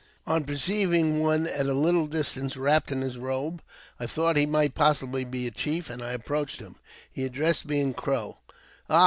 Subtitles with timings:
[0.25, 3.61] On per ceiving one at a httle distance wrapped in his robe,
[3.99, 6.77] I thought he might possibly be a chief, and I approached him.
[7.11, 8.39] He addressed me in Crow,
[8.89, 8.99] "Ah!